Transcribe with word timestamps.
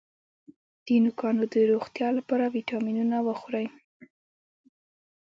د 0.85 0.87
نوکانو 1.03 1.43
د 1.53 1.55
روغتیا 1.71 2.07
لپاره 2.17 2.45
ویټامینونه 2.55 3.17
وخورئ 3.27 3.67